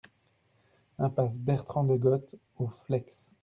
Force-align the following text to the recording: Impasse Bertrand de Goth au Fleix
Impasse 0.97 1.37
Bertrand 1.37 1.83
de 1.83 1.95
Goth 1.95 2.33
au 2.57 2.69
Fleix 2.69 3.05